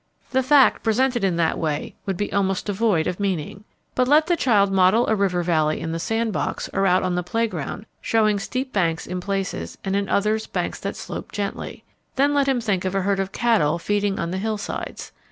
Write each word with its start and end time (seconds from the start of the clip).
The 0.31 0.41
fact 0.41 0.81
presented 0.81 1.23
in 1.23 1.35
that 1.35 1.59
way 1.59 1.93
would 2.07 2.17
be 2.17 2.33
almost 2.33 2.65
devoid 2.65 3.05
of 3.05 3.19
meaning. 3.19 3.65
But 3.93 4.07
let 4.07 4.25
the 4.25 4.35
child 4.35 4.71
model 4.73 5.05
a 5.07 5.13
river 5.13 5.43
valley 5.43 5.79
in 5.79 5.91
the 5.91 5.99
sand 5.99 6.33
box 6.33 6.67
or 6.73 6.87
out 6.87 7.03
on 7.03 7.13
the 7.13 7.21
playground 7.21 7.85
showing 8.01 8.39
steep 8.39 8.73
banks 8.73 9.05
in 9.05 9.21
places 9.21 9.77
and 9.83 9.95
in 9.95 10.09
others 10.09 10.47
banks 10.47 10.79
that 10.79 10.95
slope 10.95 11.31
gently. 11.31 11.83
Then 12.15 12.33
let 12.33 12.47
him 12.47 12.59
think 12.61 12.83
of 12.83 12.95
a 12.95 13.01
herd 13.03 13.19
of 13.19 13.31
cattle 13.31 13.77
feeding 13.77 14.17
on 14.17 14.31
the 14.31 14.39
hillsides. 14.39 15.11